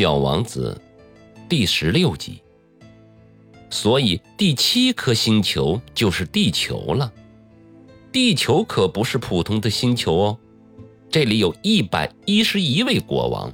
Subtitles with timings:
[0.00, 0.80] 小王子，
[1.46, 2.40] 第十六集。
[3.68, 7.12] 所以第七颗星球就是地球了。
[8.10, 10.38] 地球可不是普通的星球哦，
[11.10, 13.52] 这里有一百一十一位国王，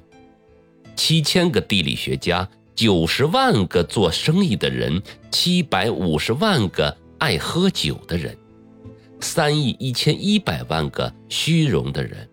[0.95, 5.03] 七千个地理学家，九十万个做生意的人，
[5.33, 8.39] 七百五十万个爱喝酒的人，
[9.19, 12.29] 三亿一千一百万个虚荣的人，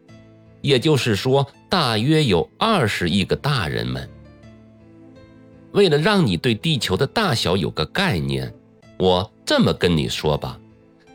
[0.63, 4.09] 也就是说，大约有二十亿个大人们。
[5.73, 8.51] 为了让你对地球的大小有个概念，
[8.97, 10.57] 我这么跟你说吧。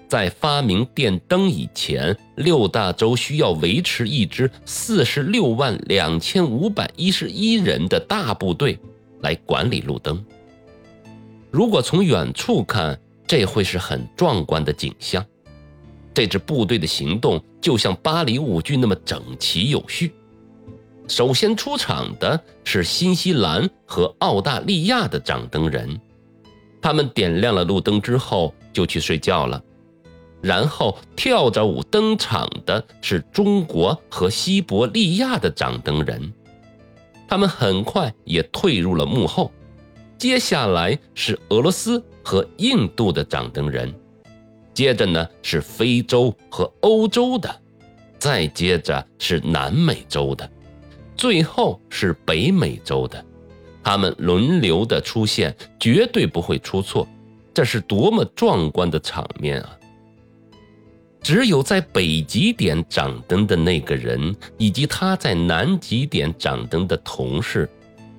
[0.07, 8.79] 在发明电灯以前，六大洲需要维持一支四十六万两千五百一十一人的大部队
[9.21, 10.23] 来管理路灯。
[11.51, 15.25] 如果从远处看，这会是很壮观的景象。
[16.19, 20.13] 这支部队的行动就像芭蕾舞剧那么整齐有序。
[21.07, 25.97] 首先出场的是新西兰和澳大利亚的掌灯人，
[26.83, 29.63] 他们点亮了路灯之后就去睡觉了。
[30.43, 36.33] 然后跳着舞登场的是中国和西伯利亚的掌灯人，
[37.29, 39.53] 他们很快也退入了幕后。
[40.19, 43.95] 接下来是俄罗斯和印度的掌灯人，
[44.79, 47.53] 接着呢是非洲和欧洲的，
[48.17, 50.49] 再接着是南美洲的，
[51.17, 53.27] 最后是北美洲的。
[53.83, 57.09] 他们轮流的出现，绝对不会出错。
[57.53, 59.77] 这是多么壮观的场面啊！
[61.21, 67.69] 只有在北极点掌灯的那个人，以及他在南极点掌灯的同事，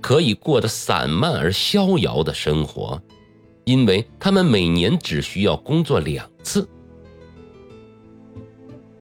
[0.01, 3.01] 可以过得散漫而逍遥的生活，
[3.70, 6.67] 因为他们每年只需要工作两次。